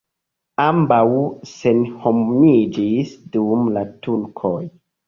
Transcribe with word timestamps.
Ambaŭ 0.63 1.09
senhomiĝis 1.51 3.17
dum 3.39 3.71
la 3.79 3.87
turkoj. 4.07 4.61